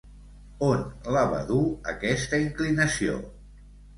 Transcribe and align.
On 0.67 0.79
la 1.15 1.25
va 1.33 1.41
dur 1.51 1.61
aquesta 1.93 2.39
inclinació? 2.47 3.21